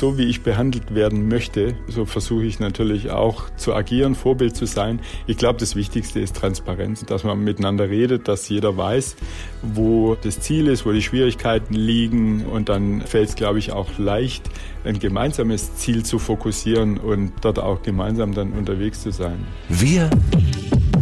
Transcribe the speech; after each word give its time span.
so 0.00 0.16
wie 0.16 0.24
ich 0.24 0.42
behandelt 0.42 0.94
werden 0.94 1.28
möchte, 1.28 1.74
so 1.86 2.06
versuche 2.06 2.44
ich 2.44 2.58
natürlich 2.58 3.10
auch 3.10 3.50
zu 3.56 3.74
agieren, 3.74 4.14
Vorbild 4.14 4.56
zu 4.56 4.64
sein. 4.64 5.00
Ich 5.26 5.36
glaube, 5.36 5.58
das 5.58 5.76
Wichtigste 5.76 6.20
ist 6.20 6.34
Transparenz, 6.36 7.04
dass 7.04 7.22
man 7.22 7.44
miteinander 7.44 7.90
redet, 7.90 8.26
dass 8.26 8.48
jeder 8.48 8.78
weiß, 8.78 9.16
wo 9.60 10.14
das 10.14 10.40
Ziel 10.40 10.68
ist, 10.68 10.86
wo 10.86 10.92
die 10.92 11.02
Schwierigkeiten 11.02 11.74
liegen 11.74 12.46
und 12.46 12.70
dann 12.70 13.02
fällt 13.02 13.28
es, 13.28 13.34
glaube 13.34 13.58
ich, 13.58 13.72
auch 13.72 13.98
leicht, 13.98 14.48
ein 14.84 14.98
gemeinsames 14.98 15.76
Ziel 15.76 16.02
zu 16.02 16.18
fokussieren 16.18 16.96
und 16.96 17.32
dort 17.42 17.58
auch 17.58 17.82
gemeinsam 17.82 18.32
dann 18.32 18.52
unterwegs 18.52 19.02
zu 19.02 19.12
sein. 19.12 19.46
Wir 19.68 20.08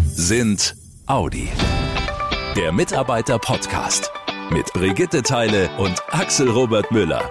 sind 0.08 0.74
Audi. 1.06 1.48
Der 2.56 2.72
Mitarbeiter-Podcast 2.72 4.10
mit 4.50 4.72
Brigitte 4.72 5.22
Teile 5.22 5.70
und 5.78 6.02
Axel 6.10 6.50
Robert 6.50 6.90
Müller. 6.90 7.30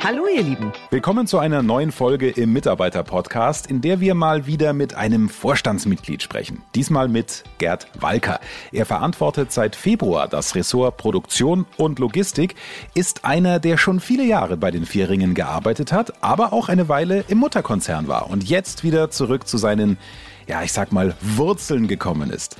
Hallo 0.00 0.26
ihr 0.32 0.44
Lieben. 0.44 0.72
Willkommen 0.90 1.26
zu 1.26 1.38
einer 1.38 1.60
neuen 1.60 1.90
Folge 1.90 2.30
im 2.30 2.52
Mitarbeiter-Podcast, 2.52 3.66
in 3.66 3.80
der 3.80 3.98
wir 3.98 4.14
mal 4.14 4.46
wieder 4.46 4.72
mit 4.72 4.94
einem 4.94 5.28
Vorstandsmitglied 5.28 6.22
sprechen. 6.22 6.62
Diesmal 6.76 7.08
mit 7.08 7.42
Gerd 7.58 7.88
Walker. 7.98 8.38
Er 8.70 8.86
verantwortet 8.86 9.50
seit 9.50 9.74
Februar 9.74 10.28
das 10.28 10.54
Ressort 10.54 10.98
Produktion 10.98 11.66
und 11.76 11.98
Logistik, 11.98 12.54
ist 12.94 13.24
einer, 13.24 13.58
der 13.58 13.76
schon 13.76 13.98
viele 13.98 14.24
Jahre 14.24 14.56
bei 14.56 14.70
den 14.70 14.86
Vierringen 14.86 15.34
gearbeitet 15.34 15.90
hat, 15.90 16.22
aber 16.22 16.52
auch 16.52 16.68
eine 16.68 16.88
Weile 16.88 17.24
im 17.26 17.38
Mutterkonzern 17.38 18.06
war 18.06 18.30
und 18.30 18.48
jetzt 18.48 18.84
wieder 18.84 19.10
zurück 19.10 19.48
zu 19.48 19.58
seinen, 19.58 19.98
ja, 20.46 20.62
ich 20.62 20.72
sag 20.72 20.92
mal, 20.92 21.16
Wurzeln 21.20 21.88
gekommen 21.88 22.30
ist. 22.30 22.56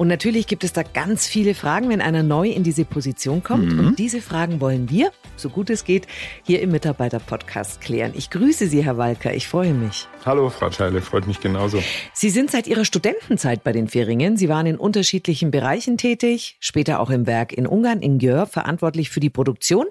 Und 0.00 0.08
natürlich 0.08 0.46
gibt 0.46 0.64
es 0.64 0.72
da 0.72 0.82
ganz 0.82 1.26
viele 1.26 1.54
Fragen, 1.54 1.90
wenn 1.90 2.00
einer 2.00 2.22
neu 2.22 2.48
in 2.48 2.62
diese 2.62 2.86
Position 2.86 3.42
kommt. 3.42 3.74
Mhm. 3.74 3.78
Und 3.80 3.98
diese 3.98 4.22
Fragen 4.22 4.58
wollen 4.58 4.88
wir, 4.88 5.12
so 5.36 5.50
gut 5.50 5.68
es 5.68 5.84
geht, 5.84 6.06
hier 6.42 6.62
im 6.62 6.70
Mitarbeiter-Podcast 6.70 7.82
klären. 7.82 8.12
Ich 8.16 8.30
grüße 8.30 8.66
Sie, 8.66 8.82
Herr 8.82 8.96
Walker. 8.96 9.34
Ich 9.34 9.46
freue 9.46 9.74
mich. 9.74 10.08
Hallo, 10.24 10.48
Frau 10.48 10.70
Scheile, 10.70 11.02
freut 11.02 11.26
mich 11.26 11.40
genauso. 11.40 11.82
Sie 12.14 12.30
sind 12.30 12.50
seit 12.50 12.66
Ihrer 12.66 12.86
Studentenzeit 12.86 13.62
bei 13.62 13.72
den 13.72 13.88
Fähringen. 13.88 14.38
Sie 14.38 14.48
waren 14.48 14.66
in 14.66 14.76
unterschiedlichen 14.76 15.50
Bereichen 15.50 15.98
tätig, 15.98 16.56
später 16.60 17.00
auch 17.00 17.10
im 17.10 17.26
Werk 17.26 17.52
in 17.52 17.66
Ungarn, 17.66 18.00
in 18.00 18.18
Gjör, 18.18 18.46
verantwortlich 18.46 19.10
für 19.10 19.20
die 19.20 19.30
Produktion, 19.30 19.86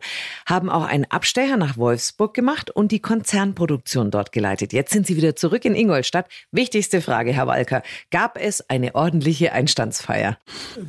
haben 0.48 0.72
auch 0.72 0.86
einen 0.86 1.06
Abstecher 1.06 1.58
nach 1.58 1.78
Wolfsburg 1.78 2.34
gemacht 2.34 2.72
und 2.72 2.92
die 2.92 3.00
Konzernproduktion 3.00 4.10
dort 4.10 4.32
geleitet. 4.32 4.74
Jetzt 4.74 4.92
sind 4.92 5.06
Sie 5.06 5.18
wieder 5.18 5.36
zurück 5.36 5.66
in 5.66 5.76
Ingolstadt. 5.76 6.28
Wichtigste 6.52 7.02
Frage, 7.02 7.32
Herr 7.32 7.46
Walker. 7.46 7.84
Gab 8.10 8.40
es 8.40 8.68
eine 8.70 8.96
ordentliche 8.96 9.52
Einstandsfeier? 10.00 10.38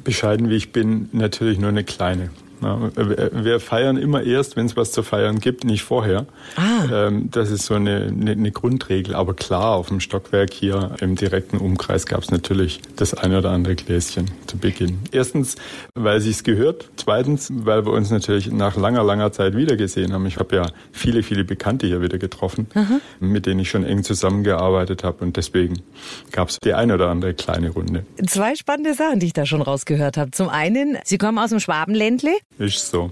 Bescheiden 0.05 0.51
wie 0.51 0.57
ich 0.57 0.73
bin, 0.73 1.09
natürlich 1.13 1.59
nur 1.59 1.71
eine 1.71 1.85
kleine. 1.85 2.31
Wir 2.61 3.59
feiern 3.61 3.97
immer 3.97 4.23
erst, 4.23 4.57
wenn 4.57 4.67
es 4.67 4.77
was 4.77 4.93
zu 4.93 5.03
feiern 5.03 5.41
gibt, 5.41 5.65
nicht 5.65 5.83
vorher. 5.83 6.27
Ah. 6.57 7.07
Ähm, 7.07 7.31
das 7.31 7.51
ist 7.51 7.67
so 7.67 7.75
eine, 7.75 8.07
eine, 8.07 8.33
eine, 8.33 8.51
Grundregel. 8.51 9.15
Aber 9.15 9.35
klar, 9.35 9.77
auf 9.77 9.89
dem 9.89 10.01
Stockwerk 10.01 10.53
hier 10.53 10.97
im 11.01 11.17
direkten 11.17 11.57
Umkreis 11.57 12.07
gab 12.07 12.23
es 12.23 12.31
natürlich 12.31 12.81
das 12.97 13.15
eine 13.15 13.39
oder 13.39 13.51
andere 13.51 13.77
Gläschen 13.77 14.31
zu 14.47 14.59
Beginn. 14.59 14.99
Erstens, 15.11 15.57
weil 15.95 16.21
sie 16.21 16.31
es 16.31 16.45
gehört. 16.45 16.89
Zweitens, 16.97 17.51
weil 17.53 17.87
wir 17.87 17.93
uns 17.93 18.11
natürlich 18.11 18.51
nach 18.53 18.77
langer, 18.77 19.05
langer 19.05 19.33
Zeit 19.33 19.57
wiedergesehen 19.57 20.13
haben. 20.13 20.27
Ich 20.27 20.37
habe 20.37 20.57
ja 20.57 20.67
viele, 20.93 21.23
viele 21.23 21.45
Bekannte 21.45 21.87
hier 21.87 22.03
wieder 22.03 22.19
getroffen, 22.19 22.67
Aha. 22.75 23.01
mit 23.21 23.47
denen 23.47 23.61
ich 23.61 23.71
schon 23.71 23.85
eng 23.85 24.03
zusammengearbeitet 24.05 25.03
habe. 25.03 25.25
Und 25.25 25.37
deswegen 25.37 25.83
gab 26.33 26.49
es 26.51 26.59
die 26.63 26.75
eine 26.75 26.95
oder 26.95 27.09
andere 27.09 27.33
kleine 27.35 27.71
Runde. 27.71 28.05
Zwei 28.27 28.55
spannende 28.55 28.95
Sachen, 28.95 29.21
die 29.21 29.27
ich 29.27 29.33
da 29.33 29.47
schon 29.47 29.63
rausgehört 29.63 30.17
habe. 30.17 30.31
Zum 30.33 30.49
einen, 30.49 30.99
Sie 31.05 31.19
kommen 31.19 31.39
aus 31.39 31.51
dem 31.51 31.61
Schwabenländle. 31.61 32.31
Ist 32.59 32.91
so. 32.91 33.11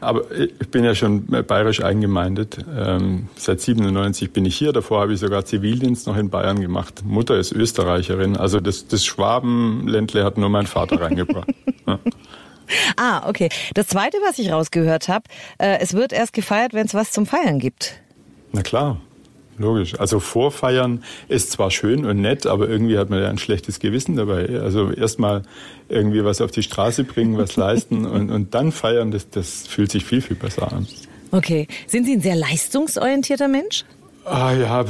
Aber 0.00 0.30
ich 0.32 0.68
bin 0.70 0.84
ja 0.84 0.94
schon 0.94 1.26
bayerisch 1.26 1.82
eingemeindet. 1.82 2.58
Ähm, 2.76 3.28
seit 3.36 3.60
97 3.60 4.32
bin 4.32 4.44
ich 4.44 4.56
hier. 4.56 4.72
Davor 4.72 5.02
habe 5.02 5.12
ich 5.12 5.20
sogar 5.20 5.44
Zivildienst 5.44 6.06
noch 6.06 6.16
in 6.16 6.30
Bayern 6.30 6.60
gemacht. 6.60 7.04
Mutter 7.04 7.38
ist 7.38 7.52
Österreicherin. 7.52 8.36
Also 8.36 8.58
das, 8.58 8.88
das 8.88 9.04
Schwabenländle 9.04 10.24
hat 10.24 10.38
nur 10.38 10.48
mein 10.48 10.66
Vater 10.66 11.00
reingebracht. 11.00 11.48
ja. 11.86 11.98
Ah, 12.96 13.28
okay. 13.28 13.48
Das 13.74 13.88
Zweite, 13.88 14.16
was 14.26 14.38
ich 14.38 14.50
rausgehört 14.50 15.08
habe, 15.08 15.24
äh, 15.58 15.78
es 15.80 15.94
wird 15.94 16.12
erst 16.12 16.32
gefeiert, 16.32 16.72
wenn 16.72 16.86
es 16.86 16.94
was 16.94 17.12
zum 17.12 17.26
Feiern 17.26 17.58
gibt. 17.58 18.00
Na 18.52 18.62
klar. 18.62 19.00
Logisch. 19.60 20.00
Also 20.00 20.20
Vorfeiern 20.20 21.04
ist 21.28 21.52
zwar 21.52 21.70
schön 21.70 22.06
und 22.06 22.18
nett, 22.22 22.46
aber 22.46 22.66
irgendwie 22.66 22.96
hat 22.96 23.10
man 23.10 23.20
ja 23.20 23.28
ein 23.28 23.36
schlechtes 23.36 23.78
Gewissen 23.78 24.16
dabei. 24.16 24.48
Also 24.60 24.90
erstmal 24.90 25.42
irgendwie 25.90 26.24
was 26.24 26.40
auf 26.40 26.50
die 26.50 26.62
Straße 26.62 27.04
bringen, 27.04 27.36
was 27.36 27.56
leisten 27.56 28.06
und, 28.06 28.30
und 28.30 28.54
dann 28.54 28.72
feiern, 28.72 29.10
das, 29.10 29.28
das 29.28 29.66
fühlt 29.66 29.92
sich 29.92 30.06
viel, 30.06 30.22
viel 30.22 30.36
besser 30.36 30.72
an. 30.72 30.86
Okay. 31.30 31.68
Sind 31.86 32.06
Sie 32.06 32.14
ein 32.14 32.22
sehr 32.22 32.36
leistungsorientierter 32.36 33.48
Mensch? 33.48 33.84
Ah 34.24 34.52
ja, 34.52 34.84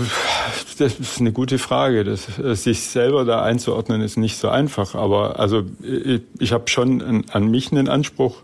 das 0.78 1.00
ist 1.00 1.20
eine 1.20 1.32
gute 1.32 1.58
Frage. 1.58 2.04
Das, 2.04 2.28
sich 2.62 2.82
selber 2.82 3.24
da 3.24 3.42
einzuordnen 3.42 4.02
ist 4.02 4.16
nicht 4.16 4.36
so 4.36 4.48
einfach. 4.48 4.94
Aber 4.94 5.40
also 5.40 5.64
ich, 5.82 6.22
ich 6.38 6.52
habe 6.52 6.68
schon 6.68 7.02
an, 7.02 7.24
an 7.32 7.50
mich 7.50 7.72
einen 7.72 7.88
Anspruch, 7.88 8.36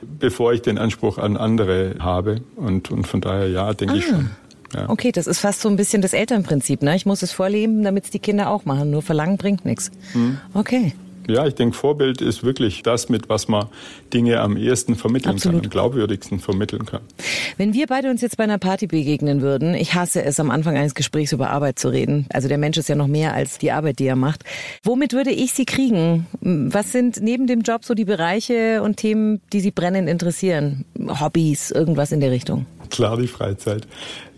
bevor 0.00 0.52
ich 0.52 0.62
den 0.62 0.78
Anspruch 0.78 1.18
an 1.18 1.36
andere 1.36 1.96
habe. 1.98 2.40
Und, 2.54 2.90
und 2.92 3.06
von 3.06 3.20
daher 3.20 3.48
ja, 3.48 3.74
denke 3.74 3.94
ah. 3.94 3.96
ich 3.96 4.06
schon. 4.06 4.30
Ja. 4.74 4.88
Okay, 4.88 5.12
das 5.12 5.26
ist 5.26 5.40
fast 5.40 5.60
so 5.60 5.68
ein 5.68 5.76
bisschen 5.76 6.02
das 6.02 6.12
Elternprinzip. 6.12 6.82
Ne? 6.82 6.96
Ich 6.96 7.06
muss 7.06 7.22
es 7.22 7.32
vorleben, 7.32 7.82
damit 7.82 8.04
es 8.04 8.10
die 8.10 8.18
Kinder 8.18 8.50
auch 8.50 8.64
machen. 8.64 8.90
Nur 8.90 9.02
verlangen 9.02 9.36
bringt 9.36 9.64
nichts. 9.64 9.90
Hm. 10.12 10.38
Okay. 10.54 10.92
Ja, 11.28 11.46
ich 11.46 11.54
denke, 11.54 11.76
Vorbild 11.76 12.20
ist 12.20 12.42
wirklich 12.42 12.82
das, 12.82 13.08
mit 13.08 13.28
was 13.28 13.48
man 13.48 13.66
Dinge 14.12 14.40
am 14.40 14.56
ehesten 14.56 14.96
vermitteln 14.96 15.34
Absolut. 15.34 15.60
kann, 15.62 15.66
am 15.66 15.70
glaubwürdigsten 15.70 16.40
vermitteln 16.40 16.84
kann. 16.84 17.00
Wenn 17.56 17.74
wir 17.74 17.86
beide 17.86 18.10
uns 18.10 18.20
jetzt 18.22 18.36
bei 18.36 18.44
einer 18.44 18.58
Party 18.58 18.86
begegnen 18.86 19.40
würden, 19.40 19.74
ich 19.74 19.94
hasse 19.94 20.24
es, 20.24 20.40
am 20.40 20.50
Anfang 20.50 20.76
eines 20.76 20.94
Gesprächs 20.94 21.32
über 21.32 21.50
Arbeit 21.50 21.78
zu 21.78 21.88
reden. 21.88 22.26
Also 22.32 22.48
der 22.48 22.58
Mensch 22.58 22.76
ist 22.76 22.88
ja 22.88 22.96
noch 22.96 23.06
mehr 23.06 23.34
als 23.34 23.58
die 23.58 23.70
Arbeit, 23.70 23.98
die 23.98 24.06
er 24.06 24.16
macht. 24.16 24.42
Womit 24.82 25.12
würde 25.12 25.30
ich 25.30 25.52
Sie 25.52 25.64
kriegen? 25.64 26.26
Was 26.40 26.92
sind 26.92 27.22
neben 27.22 27.46
dem 27.46 27.60
Job 27.60 27.84
so 27.84 27.94
die 27.94 28.04
Bereiche 28.04 28.82
und 28.82 28.96
Themen, 28.96 29.40
die 29.52 29.60
Sie 29.60 29.70
brennend 29.70 30.08
interessieren? 30.08 30.84
Hobbys, 30.98 31.70
irgendwas 31.70 32.10
in 32.10 32.20
der 32.20 32.32
Richtung? 32.32 32.66
Klar 32.92 33.16
die 33.16 33.26
Freizeit. 33.26 33.88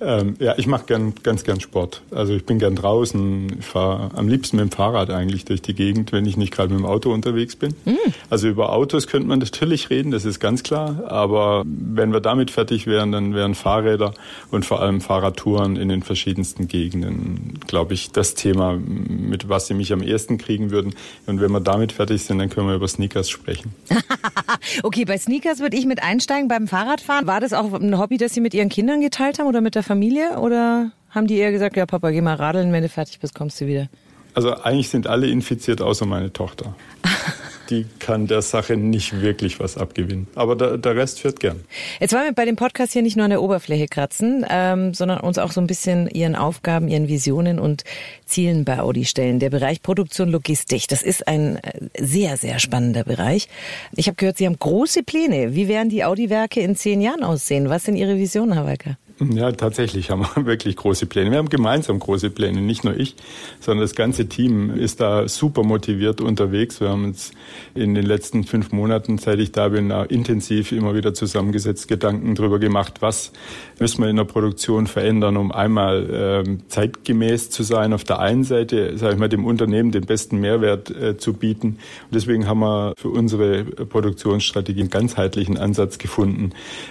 Ähm, 0.01 0.37
ja, 0.39 0.55
ich 0.57 0.67
mache 0.67 0.87
gern, 0.87 1.15
ganz 1.23 1.45
gern 1.45 1.61
Sport. 1.61 2.03
Also 2.11 2.35
ich 2.35 2.45
bin 2.45 2.59
gern 2.59 2.77
draußen. 2.77 3.59
Ich 3.61 3.65
fahre 3.65 4.11
am 4.17 4.29
liebsten 4.29 4.57
mit 4.57 4.65
dem 4.65 4.71
Fahrrad 4.71 5.11
eigentlich 5.11 5.45
durch 5.45 5.63
die 5.63 5.75
Gegend, 5.75 6.13
wenn 6.13 6.27
ich 6.27 6.37
nicht 6.37 6.53
gerade 6.53 6.71
mit 6.71 6.81
dem 6.81 6.87
Auto 6.87 7.13
unterwegs 7.13 7.57
bin. 7.57 7.75
Mhm. 7.85 7.97
Also 8.31 8.49
über 8.49 8.73
Autos 8.73 9.07
könnte 9.07 9.29
man 9.29 9.39
natürlich 9.39 9.91
reden, 9.91 10.11
das 10.11 10.25
ist 10.25 10.41
ganz 10.41 10.63
klar. 10.63 11.05
Aber 11.07 11.65
wenn 11.67 12.13
wir 12.13 12.21
damit 12.21 12.51
fertig 12.51 12.87
wären, 12.87 13.13
dann 13.13 13.35
wären 13.35 13.55
Fahrräder 13.55 14.15
und 14.51 14.65
vor 14.65 14.81
allem 14.81 15.01
Fahrradtouren 15.01 15.77
in 15.77 15.89
den 15.89 16.03
verschiedensten 16.03 16.69
Gegenden, 16.69 17.59
glaube 17.67 17.95
ich, 17.95 18.11
das 18.11 18.35
Thema, 18.35 18.77
mit 18.77 19.49
was 19.49 19.67
sie 19.67 19.75
mich 19.75 19.93
am 19.93 20.03
ersten 20.03 20.39
kriegen 20.39 20.71
würden. 20.71 20.95
Und 21.27 21.41
wenn 21.41 21.51
wir 21.51 21.61
damit 21.61 21.93
fertig 21.93 22.23
sind, 22.25 22.39
dann 22.39 22.51
können 22.51 22.69
wir 22.69 22.75
über 22.75 22.89
Sneakers 22.89 23.31
sprechen. 23.31 23.73
okay, 24.83 25.05
bei 25.05 25.19
Sneakers 25.19 25.61
würde 25.61 25.77
ich 25.77 25.87
mit 25.87 26.03
einsteigen 26.03 26.49
beim 26.49 26.69
Fahrradfahren. 26.69 27.27
War 27.27 27.41
das 27.41 27.53
auch 27.53 27.73
ein 27.73 27.99
Hobby, 27.99 28.17
das 28.17 28.35
Sie 28.35 28.41
mit 28.45 28.55
Ihren 28.55 28.69
Kindern 28.69 29.01
geteilt 29.01 29.39
haben 29.39 29.47
oder 29.47 29.63
mit 29.63 29.75
der 29.75 29.83
Familie? 29.83 30.39
Oder 30.39 30.93
haben 31.09 31.27
die 31.27 31.39
eher 31.39 31.51
gesagt, 31.51 31.77
ja 31.77 31.87
Papa, 31.87 32.11
geh 32.11 32.21
mal 32.21 32.35
radeln, 32.35 32.73
wenn 32.73 32.83
du 32.83 32.89
fertig 32.91 33.19
bist, 33.19 33.35
kommst 33.35 33.59
du 33.61 33.67
wieder? 33.67 33.89
Also 34.35 34.55
eigentlich 34.63 34.91
sind 34.91 35.07
alle 35.07 35.29
infiziert, 35.29 35.81
außer 35.81 36.05
meine 36.05 36.33
Tochter. 36.33 36.77
die 37.71 37.87
kann 37.99 38.27
der 38.27 38.43
Sache 38.43 38.77
nicht 38.77 39.21
wirklich 39.21 39.61
was 39.61 39.77
abgewinnen. 39.77 40.27
Aber 40.35 40.57
der, 40.57 40.79
der 40.79 40.97
Rest 40.97 41.21
fährt 41.21 41.41
gern. 41.41 41.61
Jetzt 42.01 42.13
wollen 42.13 42.25
wir 42.25 42.33
bei 42.33 42.45
dem 42.45 42.57
Podcast 42.57 42.93
hier 42.93 43.03
nicht 43.03 43.17
nur 43.17 43.25
an 43.25 43.31
der 43.31 43.43
Oberfläche 43.43 43.87
kratzen, 43.87 44.45
ähm, 44.49 44.95
sondern 44.95 45.21
uns 45.21 45.39
auch 45.39 45.53
so 45.53 45.61
ein 45.61 45.67
bisschen 45.67 46.09
Ihren 46.09 46.37
Aufgaben, 46.37 46.89
Ihren 46.89 47.09
Visionen 47.09 47.59
und 47.59 47.85
Zielen 48.27 48.65
bei 48.65 48.81
Audi 48.81 49.05
stellen. 49.05 49.39
Der 49.39 49.51
Bereich 49.51 49.83
Produktion 49.83 50.31
Logistik, 50.31 50.89
das 50.89 51.03
ist 51.03 51.27
ein 51.29 51.57
äh, 51.57 51.89
sehr, 51.99 52.37
sehr 52.37 52.59
spannender 52.59 53.05
Bereich. 53.05 53.49
Ich 53.93 54.07
habe 54.07 54.17
gehört, 54.17 54.39
Sie 54.39 54.47
haben 54.47 54.59
große 54.59 55.03
Pläne. 55.03 55.55
Wie 55.55 55.69
werden 55.69 55.89
die 55.89 56.05
Audi-Werke 56.05 56.61
in 56.61 56.77
zehn 56.77 57.01
Jahren 57.01 57.23
aussehen? 57.23 57.69
Was 57.69 57.85
sind 57.85 57.97
Ihre 57.97 58.17
Visionen, 58.17 58.55
Herr 58.55 58.67
Walker? 58.67 58.97
Ja, 59.21 59.53
tatsächlich 59.53 60.11
haben 60.11 60.23
wir 60.35 60.47
wirklich 60.47 60.75
große 60.75 61.07
Pläne. 61.07 61.31
Wir 61.31 61.39
haben 61.39 61.49
gemeinsam 61.49 62.01
große 62.01 62.31
Pläne, 62.31 62.61
nicht 62.61 62.83
nur 62.83 62.97
ich, 62.97 63.15
sondern 63.61 63.83
das 63.83 63.95
ganze 63.95 64.29
Team 64.29 64.71
ist 64.71 65.01
da 65.01 65.29
super 65.29 65.63
motiviert 65.63 66.21
unterwegs. 66.21 66.81
Wir 66.81 66.89
haben 66.89 67.05
uns 67.05 67.31
in 67.77 67.95
den 67.95 68.05
letzten 68.05 68.43
fünf 68.43 68.73
Monaten, 68.73 69.19
seit 69.19 69.39
ich 69.39 69.53
da 69.53 69.69
bin, 69.69 69.91
intensiv 69.91 70.73
immer 70.73 70.97
wieder 70.97 71.15
zusammengesetzt, 71.15 71.87
Gedanken 71.87 72.35
darüber 72.35 72.59
gemacht, 72.59 73.03
was 73.03 73.31
müssen 73.79 74.03
wir 74.03 74.11
in 74.11 74.17
der 74.17 74.25
Produktion 74.25 74.89
verändern, 74.89 75.37
um 75.37 75.53
einmal 75.53 76.45
äh, 76.45 76.59
zeitgemäß 76.67 77.51
zu 77.51 77.63
sein, 77.63 77.93
auf 77.93 78.03
der 78.03 78.19
einen 78.19 78.43
Seite, 78.43 78.99
sage 78.99 79.15
ich 79.15 79.19
mal, 79.21 79.29
dem 79.29 79.45
Unternehmen 79.45 79.93
den 79.93 80.07
besten 80.07 80.41
Mehrwert 80.41 80.91
äh, 80.91 81.17
zu 81.17 81.35
bieten. 81.35 81.79
Und 82.05 82.15
deswegen 82.15 82.49
haben 82.49 82.61
wir 82.61 82.95
für 82.97 83.11
unsere 83.11 83.65
Produktionsstrategie 83.65 84.81
einen 84.81 84.91
ganzheitlichen 84.91 85.57
Ansatz 85.57 85.99
gefunden, 85.99 86.51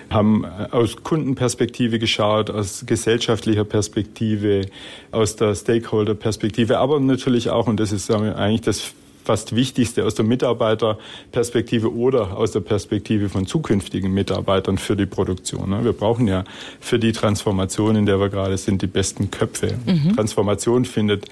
haben 0.09 0.45
äh, 0.45 0.71
aus 0.71 1.03
Kundenperspektive 1.03 1.99
geschaut, 1.99 2.12
geschaut, 2.13 2.49
aus 2.51 2.85
gesellschaftlicher 2.85 3.63
Perspektive, 3.63 4.67
aus 5.11 5.35
der 5.35 5.55
Stakeholder-Perspektive, 5.55 6.77
aber 6.77 6.99
natürlich 6.99 7.49
auch, 7.49 7.67
und 7.67 7.79
das 7.79 7.91
ist 7.91 8.11
eigentlich 8.11 8.61
das 8.61 8.93
fast 9.25 9.55
Wichtigste 9.55 10.05
aus 10.05 10.15
der 10.15 10.25
Mitarbeiterperspektive 10.25 11.93
oder 11.93 12.35
aus 12.37 12.51
der 12.51 12.59
Perspektive 12.59 13.29
von 13.29 13.47
zukünftigen 13.47 14.13
Mitarbeitern 14.13 14.77
für 14.77 14.97
die 14.97 15.05
Produktion. 15.05 15.69
Ne? 15.69 15.83
Wir 15.85 15.93
brauchen 15.93 16.27
ja 16.27 16.43
für 16.81 16.99
die 16.99 17.13
Transformation, 17.13 17.95
in 17.95 18.05
der 18.05 18.19
wir 18.19 18.29
gerade 18.29 18.57
sind, 18.57 18.81
die 18.81 18.87
besten 18.87 19.31
Köpfe. 19.31 19.75
Mhm. 19.85 20.15
Transformation 20.15 20.83
findet 20.83 21.25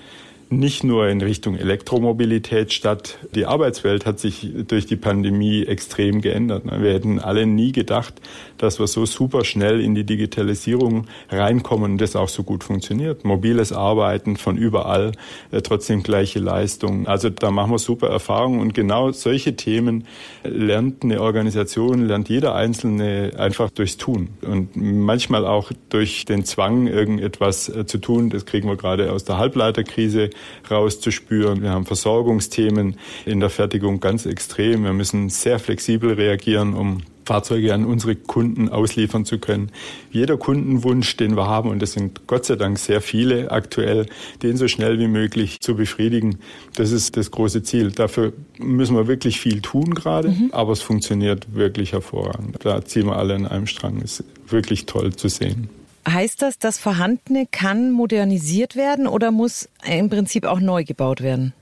nicht 0.51 0.83
nur 0.83 1.07
in 1.07 1.21
Richtung 1.21 1.55
Elektromobilität 1.55 2.73
statt. 2.73 3.17
Die 3.33 3.45
Arbeitswelt 3.45 4.05
hat 4.05 4.19
sich 4.19 4.51
durch 4.67 4.85
die 4.85 4.97
Pandemie 4.97 5.63
extrem 5.63 6.19
geändert. 6.19 6.63
Wir 6.65 6.93
hätten 6.93 7.19
alle 7.19 7.45
nie 7.45 7.71
gedacht, 7.71 8.15
dass 8.57 8.77
wir 8.77 8.87
so 8.87 9.05
super 9.05 9.45
schnell 9.45 9.79
in 9.79 9.95
die 9.95 10.03
Digitalisierung 10.03 11.07
reinkommen 11.29 11.93
und 11.93 12.01
das 12.01 12.17
auch 12.17 12.27
so 12.27 12.43
gut 12.43 12.65
funktioniert. 12.65 13.23
Mobiles 13.23 13.71
Arbeiten 13.71 14.35
von 14.35 14.57
überall, 14.57 15.13
äh, 15.51 15.61
trotzdem 15.61 16.03
gleiche 16.03 16.39
Leistung. 16.39 17.07
Also 17.07 17.29
da 17.29 17.49
machen 17.49 17.71
wir 17.71 17.79
super 17.79 18.09
Erfahrungen 18.09 18.59
und 18.59 18.73
genau 18.73 19.11
solche 19.13 19.55
Themen 19.55 20.05
lernt 20.43 21.03
eine 21.03 21.21
Organisation, 21.21 22.07
lernt 22.07 22.27
jeder 22.27 22.55
Einzelne 22.55 23.31
einfach 23.37 23.69
durchs 23.69 23.95
Tun 23.95 24.29
und 24.41 24.75
manchmal 24.75 25.45
auch 25.45 25.71
durch 25.87 26.25
den 26.25 26.43
Zwang, 26.43 26.87
irgendetwas 26.87 27.69
äh, 27.69 27.85
zu 27.85 27.99
tun. 27.99 28.29
Das 28.29 28.45
kriegen 28.45 28.67
wir 28.67 28.75
gerade 28.75 29.13
aus 29.13 29.23
der 29.23 29.37
Halbleiterkrise 29.37 30.29
rauszuspüren. 30.69 31.61
Wir 31.61 31.71
haben 31.71 31.85
Versorgungsthemen 31.85 32.95
in 33.25 33.39
der 33.39 33.49
Fertigung 33.49 33.99
ganz 33.99 34.25
extrem. 34.25 34.83
Wir 34.83 34.93
müssen 34.93 35.29
sehr 35.29 35.59
flexibel 35.59 36.13
reagieren, 36.13 36.73
um 36.73 37.01
Fahrzeuge 37.25 37.73
an 37.73 37.85
unsere 37.85 38.15
Kunden 38.15 38.69
ausliefern 38.69 39.25
zu 39.25 39.39
können. 39.39 39.71
Jeder 40.11 40.37
Kundenwunsch, 40.37 41.15
den 41.17 41.35
wir 41.37 41.47
haben, 41.47 41.69
und 41.69 41.81
das 41.81 41.93
sind 41.93 42.27
Gott 42.27 42.45
sei 42.45 42.55
Dank 42.55 42.79
sehr 42.79 43.01
viele 43.01 43.51
aktuell, 43.51 44.07
den 44.43 44.57
so 44.57 44.67
schnell 44.67 44.99
wie 44.99 45.07
möglich 45.07 45.59
zu 45.61 45.75
befriedigen, 45.75 46.39
das 46.75 46.91
ist 46.91 47.17
das 47.17 47.31
große 47.31 47.63
Ziel. 47.63 47.91
Dafür 47.91 48.33
müssen 48.57 48.95
wir 48.95 49.07
wirklich 49.07 49.39
viel 49.39 49.61
tun 49.61 49.93
gerade, 49.93 50.29
mhm. 50.29 50.49
aber 50.51 50.73
es 50.73 50.81
funktioniert 50.81 51.53
wirklich 51.53 51.93
hervorragend. 51.93 52.57
Da 52.63 52.83
ziehen 52.83 53.05
wir 53.05 53.17
alle 53.17 53.35
an 53.35 53.47
einem 53.47 53.67
Strang. 53.67 54.01
Ist 54.01 54.23
wirklich 54.47 54.85
toll 54.85 55.15
zu 55.15 55.29
sehen. 55.29 55.69
Heißt 56.07 56.41
das, 56.41 56.57
das 56.57 56.79
Vorhandene 56.79 57.47
kann 57.49 57.91
modernisiert 57.91 58.75
werden 58.75 59.07
oder 59.07 59.31
muss 59.31 59.69
im 59.85 60.09
Prinzip 60.09 60.45
auch 60.45 60.59
neu 60.59 60.83
gebaut 60.83 61.21
werden? 61.21 61.53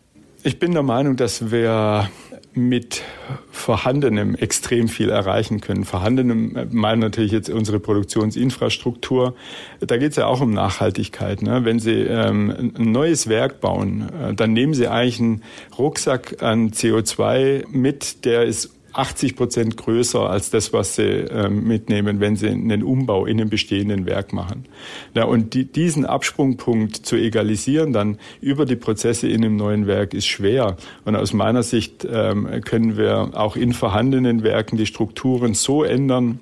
Ich 0.44 0.60
bin 0.60 0.72
der 0.72 0.84
Meinung, 0.84 1.18
dass 1.18 1.52
wir 1.52 2.10
mit 2.54 3.04
Vorhandenem 3.52 4.36
extrem 4.36 4.88
viel 4.88 5.10
erreichen 5.10 5.62
können. 5.62 5.84
Vorhandenem 5.84 6.70
meinen 6.72 7.00
natürlich 7.00 7.32
jetzt 7.32 7.50
unsere 7.50 7.80
Produktionsinfrastruktur. 7.80 9.36
Da 9.82 9.98
geht 9.98 10.12
es 10.12 10.18
ja 10.18 10.26
auch 10.28 10.42
um 10.42 10.52
Nachhaltigkeit. 10.52 11.42
Ne? 11.42 11.66
Wenn 11.66 11.80
Sie 11.80 11.92
ähm, 11.92 12.72
ein 12.78 12.92
neues 12.92 13.28
Werk 13.28 13.60
bauen, 13.60 14.10
äh, 14.10 14.34
dann 14.34 14.54
nehmen 14.54 14.74
Sie 14.74 14.88
eigentlich 14.88 15.20
einen 15.20 15.44
Rucksack 15.78 16.42
an 16.42 16.72
CO2 16.72 17.66
mit, 17.70 18.26
der 18.26 18.44
ist 18.44 18.72
80 18.94 19.36
Prozent 19.36 19.78
größer 19.78 20.30
als 20.30 20.50
das, 20.50 20.74
was 20.74 20.96
sie 20.96 21.04
äh, 21.04 21.50
mitnehmen, 21.50 22.20
wenn 22.20 22.36
sie 22.36 22.50
einen 22.50 22.84
Umbau 22.84 23.26
in 23.26 23.40
einem 23.40 23.50
bestehenden 23.50 24.06
Werk 24.06 24.34
machen. 24.34 24.66
Ja, 25.14 25.26
und 25.26 25.54
die, 25.54 25.66
diesen 25.66 26.06
Absprungpunkt 26.06 26.96
zu 26.96 27.16
egalisieren 27.16 27.94
dann 27.94 28.18
über 28.42 28.66
die 28.66 28.76
Prozesse 28.76 29.28
in 29.28 29.44
einem 29.44 29.56
neuen 29.56 29.88
Werk 29.88 30.14
ist 30.14 30.28
schwer. 30.28 30.78
Und 31.06 31.16
aus 31.16 31.34
meiner 31.34 31.64
Sicht 31.64 32.08
ähm, 32.10 32.62
können 32.66 32.98
wir 32.98 33.32
auch 33.34 33.56
in 33.56 33.74
vorhandenen 33.74 34.44
Werken 34.44 34.78
die 34.78 34.86
Strukturen 34.86 35.54
so 35.54 35.84
ändern, 35.84 36.40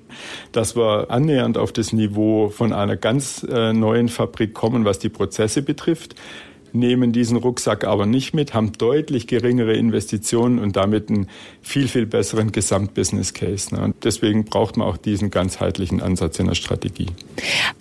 dass 0.52 0.76
wir 0.76 1.10
annähernd 1.10 1.58
auf 1.58 1.72
das 1.72 1.92
Niveau 1.92 2.48
von 2.48 2.72
einer 2.72 2.96
ganz 2.96 3.46
äh, 3.48 3.72
neuen 3.72 4.08
Fabrik 4.08 4.54
kommen, 4.54 4.84
was 4.84 4.98
die 4.98 5.08
Prozesse 5.08 5.62
betrifft 5.62 6.14
nehmen 6.72 7.12
diesen 7.12 7.36
Rucksack 7.36 7.84
aber 7.84 8.06
nicht 8.06 8.34
mit, 8.34 8.54
haben 8.54 8.72
deutlich 8.72 9.26
geringere 9.26 9.74
Investitionen 9.74 10.58
und 10.58 10.76
damit 10.76 11.10
einen 11.10 11.28
viel, 11.62 11.88
viel 11.88 12.06
besseren 12.06 12.52
Gesamtbusiness 12.52 13.34
Case. 13.34 13.74
Ne? 13.74 13.82
Und 13.82 14.04
deswegen 14.04 14.44
braucht 14.44 14.76
man 14.76 14.86
auch 14.86 14.96
diesen 14.96 15.30
ganzheitlichen 15.30 16.00
Ansatz 16.00 16.38
in 16.38 16.46
der 16.46 16.54
Strategie. 16.54 17.06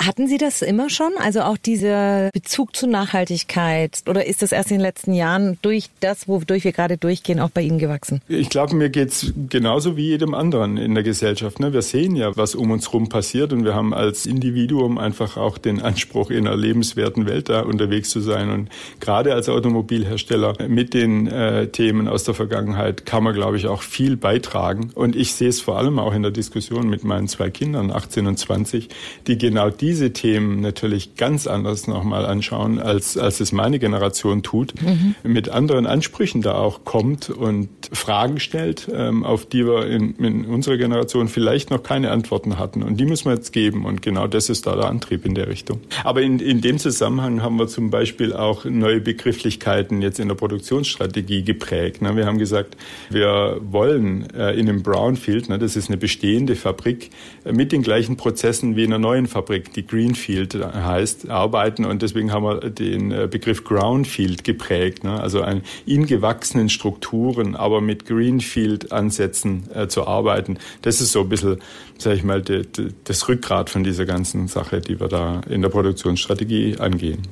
Hatten 0.03 0.27
Sie 0.27 0.37
das 0.37 0.61
immer 0.61 0.89
schon? 0.89 1.11
Also 1.19 1.41
auch 1.41 1.57
dieser 1.57 2.29
Bezug 2.33 2.75
zur 2.75 2.89
Nachhaltigkeit? 2.89 4.03
Oder 4.07 4.25
ist 4.25 4.41
das 4.41 4.51
erst 4.51 4.71
in 4.71 4.77
den 4.77 4.81
letzten 4.81 5.13
Jahren 5.13 5.57
durch 5.61 5.89
das, 5.99 6.27
wodurch 6.27 6.63
wir 6.63 6.71
gerade 6.71 6.97
durchgehen, 6.97 7.39
auch 7.39 7.49
bei 7.49 7.61
Ihnen 7.61 7.79
gewachsen? 7.79 8.21
Ich 8.27 8.49
glaube, 8.49 8.75
mir 8.75 8.89
geht's 8.89 9.33
genauso 9.49 9.97
wie 9.97 10.07
jedem 10.07 10.33
anderen 10.33 10.77
in 10.77 10.93
der 10.93 11.03
Gesellschaft. 11.03 11.59
Ne? 11.59 11.73
Wir 11.73 11.81
sehen 11.81 12.15
ja, 12.15 12.35
was 12.35 12.55
um 12.55 12.71
uns 12.71 12.87
herum 12.87 13.09
passiert 13.09 13.53
und 13.53 13.63
wir 13.63 13.75
haben 13.75 13.93
als 13.93 14.25
Individuum 14.25 14.97
einfach 14.97 15.37
auch 15.37 15.57
den 15.57 15.81
Anspruch, 15.81 16.29
in 16.29 16.47
einer 16.47 16.57
lebenswerten 16.57 17.25
Welt 17.27 17.49
da 17.49 17.61
unterwegs 17.61 18.09
zu 18.09 18.19
sein. 18.19 18.49
Und 18.49 18.69
gerade 18.99 19.33
als 19.33 19.49
Automobilhersteller 19.49 20.55
mit 20.67 20.93
den 20.93 21.27
äh, 21.27 21.67
Themen 21.67 22.07
aus 22.07 22.23
der 22.23 22.33
Vergangenheit 22.33 23.05
kann 23.05 23.23
man, 23.23 23.33
glaube 23.33 23.57
ich, 23.57 23.67
auch 23.67 23.81
viel 23.81 24.17
beitragen. 24.17 24.91
Und 24.93 25.15
ich 25.15 25.33
sehe 25.33 25.49
es 25.49 25.61
vor 25.61 25.77
allem 25.77 25.99
auch 25.99 26.13
in 26.13 26.21
der 26.21 26.31
Diskussion 26.31 26.89
mit 26.89 27.03
meinen 27.03 27.27
zwei 27.27 27.49
Kindern, 27.49 27.91
18 27.91 28.27
und 28.27 28.37
20, 28.37 28.89
die 29.27 29.37
genau 29.37 29.69
diese 29.69 30.13
Themen 30.13 30.61
natürlich 30.61 31.15
ganz 31.15 31.47
anders 31.47 31.87
nochmal 31.87 32.25
anschauen, 32.25 32.79
als, 32.79 33.17
als 33.17 33.39
es 33.39 33.51
meine 33.51 33.79
Generation 33.79 34.43
tut, 34.43 34.73
mhm. 34.81 35.15
mit 35.23 35.49
anderen 35.49 35.85
Ansprüchen 35.85 36.41
da 36.41 36.55
auch 36.55 36.85
kommt 36.85 37.29
und 37.29 37.69
Fragen 37.91 38.39
stellt, 38.39 38.87
ähm, 38.93 39.23
auf 39.23 39.45
die 39.45 39.65
wir 39.65 39.87
in, 39.87 40.15
in 40.15 40.45
unserer 40.45 40.77
Generation 40.77 41.27
vielleicht 41.27 41.71
noch 41.71 41.83
keine 41.83 42.11
Antworten 42.11 42.57
hatten. 42.57 42.83
Und 42.83 42.97
die 42.97 43.05
müssen 43.05 43.25
wir 43.25 43.35
jetzt 43.35 43.53
geben. 43.53 43.85
Und 43.85 44.01
genau 44.01 44.27
das 44.27 44.49
ist 44.49 44.67
da 44.67 44.75
der 44.75 44.85
Antrieb 44.85 45.25
in 45.25 45.35
der 45.35 45.47
Richtung. 45.47 45.79
Aber 46.03 46.21
in, 46.21 46.39
in 46.39 46.61
dem 46.61 46.77
Zusammenhang 46.77 47.41
haben 47.41 47.57
wir 47.57 47.67
zum 47.67 47.89
Beispiel 47.89 48.33
auch 48.33 48.65
neue 48.69 49.01
Begrifflichkeiten 49.01 50.01
jetzt 50.01 50.19
in 50.19 50.27
der 50.27 50.35
Produktionsstrategie 50.35 51.43
geprägt. 51.43 52.01
Ne? 52.01 52.15
Wir 52.15 52.25
haben 52.25 52.37
gesagt, 52.37 52.77
wir 53.09 53.57
wollen 53.61 54.29
äh, 54.33 54.53
in 54.53 54.69
einem 54.69 54.83
Brownfield, 54.83 55.49
ne, 55.49 55.59
das 55.59 55.75
ist 55.75 55.89
eine 55.89 55.97
bestehende 55.97 56.55
Fabrik, 56.55 57.09
äh, 57.45 57.51
mit 57.51 57.71
den 57.71 57.81
gleichen 57.81 58.17
Prozessen 58.17 58.75
wie 58.75 58.83
in 58.83 58.93
einer 58.93 58.99
neuen 58.99 59.27
Fabrik, 59.27 59.73
die 59.73 59.85
Greenfield 59.85 60.55
äh, 60.55 60.63
heißt, 60.63 61.29
arbeiten. 61.29 61.85
Und 61.85 62.01
deswegen 62.01 62.31
haben 62.31 62.43
wir 62.43 62.69
den 62.69 63.29
Begriff 63.29 63.63
Groundfield 63.63 64.43
geprägt. 64.43 65.03
Ne? 65.03 65.19
Also 65.19 65.43
in 65.85 66.05
gewachsenen 66.05 66.69
Strukturen, 66.69 67.55
aber 67.55 67.81
mit 67.81 68.05
Greenfield-Ansätzen 68.05 69.63
zu 69.87 70.07
arbeiten. 70.07 70.57
Das 70.81 71.01
ist 71.01 71.11
so 71.11 71.21
ein 71.21 71.29
bisschen, 71.29 71.57
sage 71.97 72.17
ich 72.17 72.23
mal, 72.23 72.41
das 72.41 73.27
Rückgrat 73.27 73.69
von 73.69 73.83
dieser 73.83 74.05
ganzen 74.05 74.47
Sache, 74.47 74.81
die 74.81 74.99
wir 74.99 75.07
da 75.07 75.41
in 75.49 75.61
der 75.61 75.69
Produktionsstrategie 75.69 76.77
angehen. 76.77 77.23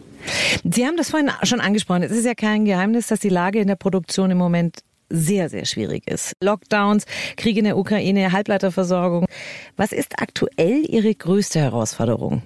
Sie 0.63 0.85
haben 0.85 0.97
das 0.97 1.09
vorhin 1.09 1.31
schon 1.43 1.61
angesprochen. 1.61 2.03
Es 2.03 2.11
ist 2.11 2.25
ja 2.25 2.33
kein 2.33 2.65
Geheimnis, 2.65 3.07
dass 3.07 3.19
die 3.19 3.29
Lage 3.29 3.59
in 3.59 3.67
der 3.67 3.75
Produktion 3.75 4.31
im 4.31 4.37
Moment 4.37 4.79
sehr, 5.09 5.49
sehr 5.49 5.65
schwierig 5.65 6.07
ist. 6.07 6.33
Lockdowns, 6.41 7.05
Krieg 7.37 7.57
in 7.57 7.65
der 7.65 7.77
Ukraine, 7.77 8.31
Halbleiterversorgung. 8.31 9.27
Was 9.77 9.91
ist 9.91 10.19
aktuell 10.19 10.83
Ihre 10.87 11.13
größte 11.13 11.59
Herausforderung, 11.59 12.41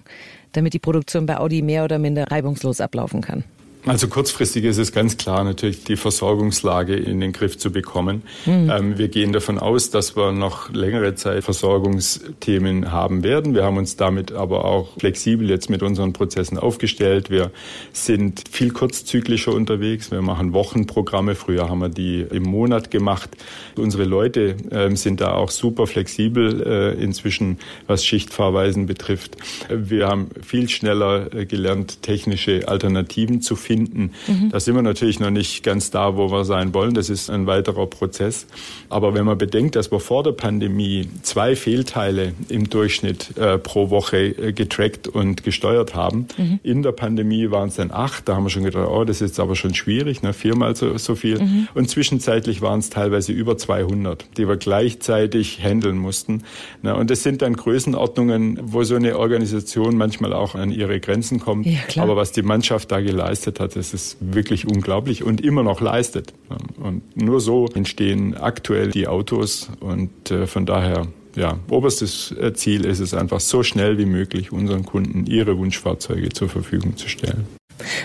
damit 0.51 0.73
die 0.73 0.79
Produktion 0.79 1.25
bei 1.25 1.37
Audi 1.37 1.61
mehr 1.61 1.83
oder 1.83 1.99
minder 1.99 2.29
reibungslos 2.29 2.81
ablaufen 2.81 3.21
kann? 3.21 3.43
Also 3.85 4.09
kurzfristig 4.09 4.65
ist 4.65 4.77
es 4.77 4.91
ganz 4.91 5.15
klar 5.15 5.45
natürlich 5.45 5.85
die 5.85 5.95
Versorgungslage 5.95 6.95
in 6.95 7.21
den 7.21 7.31
Griff 7.31 7.57
zu 7.57 7.71
bekommen. 7.71 8.23
Mhm. 8.45 8.69
Ähm, 8.69 8.97
wir 8.97 9.07
gehen 9.07 9.31
davon 9.31 9.57
aus, 9.57 9.89
dass 9.89 10.17
wir 10.17 10.33
noch 10.33 10.69
längere 10.73 11.15
Zeit 11.15 11.45
Versorgungsthemen 11.45 12.91
haben 12.91 13.23
werden. 13.23 13.55
Wir 13.55 13.63
haben 13.63 13.77
uns 13.77 13.95
damit 13.95 14.33
aber 14.33 14.65
auch 14.65 14.97
flexibel 14.99 15.49
jetzt 15.49 15.69
mit 15.69 15.81
unseren 15.81 16.11
Prozessen 16.11 16.57
aufgestellt. 16.57 17.29
Wir 17.29 17.51
sind 17.93 18.43
viel 18.51 18.71
kurzzyklischer 18.71 19.53
unterwegs. 19.53 20.11
Wir 20.11 20.21
machen 20.21 20.51
Wochenprogramme. 20.51 21.35
Früher 21.35 21.69
haben 21.69 21.79
wir 21.79 21.89
die 21.89 22.25
im 22.29 22.43
Monat 22.43 22.91
gemacht. 22.91 23.29
Unsere 23.77 24.03
Leute 24.03 24.57
äh, 24.71 24.93
sind 24.97 25.21
da 25.21 25.35
auch 25.35 25.51
super 25.51 25.87
flexibel 25.87 26.61
äh, 26.67 27.01
inzwischen, 27.01 27.59
was 27.87 28.05
Schichtfahrweisen 28.05 28.87
betrifft. 28.87 29.37
Wir 29.69 30.09
haben 30.09 30.31
viel 30.45 30.67
schneller 30.67 31.33
äh, 31.33 31.45
gelernt, 31.45 32.01
technische 32.01 32.67
Alternativen 32.67 33.41
zu 33.41 33.55
finden 33.55 33.68
finden. 33.69 34.13
Mhm. 34.25 34.49
Da 34.49 34.59
sind 34.59 34.73
wir 34.73 34.81
natürlich 34.81 35.19
noch 35.19 35.29
nicht 35.29 35.61
ganz 35.61 35.91
da, 35.91 36.17
wo 36.17 36.31
wir 36.31 36.43
sein 36.43 36.73
wollen. 36.73 36.95
Das 36.95 37.11
ist 37.11 37.29
ein 37.29 37.45
weiterer 37.45 37.85
Prozess. 37.85 38.47
Aber 38.89 39.13
wenn 39.13 39.25
man 39.25 39.37
bedenkt, 39.37 39.75
dass 39.75 39.91
wir 39.91 39.99
vor 39.99 40.23
der 40.23 40.31
Pandemie 40.31 41.07
zwei 41.21 41.55
Fehlteile 41.55 42.33
im 42.47 42.67
Durchschnitt 42.67 43.37
äh, 43.37 43.59
pro 43.59 43.91
Woche 43.91 44.17
äh, 44.17 44.53
getrackt 44.53 45.07
und 45.07 45.43
gesteuert 45.43 45.93
haben, 45.93 46.25
mhm. 46.35 46.59
in 46.63 46.81
der 46.81 46.93
Pandemie 46.93 47.51
waren 47.51 47.69
es 47.69 47.75
dann 47.75 47.91
acht. 47.91 48.27
Da 48.27 48.35
haben 48.35 48.43
wir 48.43 48.49
schon 48.49 48.63
gedacht, 48.63 48.87
oh, 48.89 49.03
das 49.03 49.17
ist 49.21 49.29
jetzt 49.29 49.39
aber 49.39 49.55
schon 49.55 49.75
schwierig, 49.75 50.23
ne? 50.23 50.33
viermal 50.33 50.75
so, 50.75 50.97
so 50.97 51.13
viel. 51.13 51.39
Mhm. 51.39 51.67
Und 51.75 51.91
zwischenzeitlich 51.91 52.63
waren 52.63 52.79
es 52.79 52.89
teilweise 52.89 53.33
über 53.33 53.55
200, 53.55 54.25
die 54.37 54.47
wir 54.47 54.57
gleichzeitig 54.57 55.63
handeln 55.63 55.99
mussten. 55.99 56.41
Ne? 56.81 56.95
Und 56.95 57.11
das 57.11 57.21
sind 57.21 57.43
dann 57.43 57.53
Größenordnungen, 57.53 58.59
wo 58.63 58.83
so 58.83 58.95
eine 58.95 59.19
Organisation 59.19 59.95
manchmal 59.95 60.33
auch 60.33 60.55
an 60.55 60.71
ihre 60.71 60.99
Grenzen 60.99 61.39
kommt. 61.39 61.67
Ja, 61.67 62.01
aber 62.01 62.15
was 62.15 62.31
die 62.31 62.41
Mannschaft 62.41 62.91
da 62.91 62.99
geleistet 62.99 63.58
hat, 63.59 63.75
das 63.75 63.93
ist 63.93 64.17
wirklich 64.19 64.67
unglaublich 64.67 65.23
und 65.23 65.41
immer 65.41 65.63
noch 65.63 65.81
leistet. 65.81 66.33
Und 66.77 67.15
nur 67.15 67.39
so 67.41 67.67
entstehen 67.67 68.35
aktuell 68.35 68.89
die 68.91 69.07
Autos 69.07 69.69
und 69.79 70.31
äh, 70.31 70.47
von 70.47 70.65
daher 70.65 71.07
ja, 71.35 71.59
oberstes 71.69 72.31
äh, 72.31 72.53
Ziel 72.53 72.85
ist 72.85 72.99
es 72.99 73.13
einfach 73.13 73.39
so 73.39 73.63
schnell 73.63 73.97
wie 73.97 74.05
möglich 74.05 74.51
unseren 74.51 74.85
Kunden 74.85 75.25
ihre 75.25 75.57
Wunschfahrzeuge 75.57 76.29
zur 76.29 76.49
Verfügung 76.49 76.97
zu 76.97 77.07
stellen. 77.07 77.47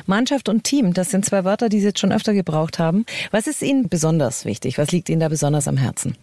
Mannschaft 0.06 0.48
und 0.48 0.64
Team, 0.64 0.94
das 0.94 1.10
sind 1.10 1.24
zwei 1.24 1.44
Wörter, 1.44 1.68
die 1.68 1.80
Sie 1.80 1.86
jetzt 1.86 1.98
schon 1.98 2.12
öfter 2.12 2.32
gebraucht 2.32 2.78
haben. 2.78 3.04
Was 3.32 3.46
ist 3.46 3.62
Ihnen 3.62 3.88
besonders 3.88 4.44
wichtig? 4.44 4.78
Was 4.78 4.92
liegt 4.92 5.08
Ihnen 5.08 5.20
da 5.20 5.28
besonders 5.28 5.66
am 5.66 5.76
Herzen? 5.76 6.16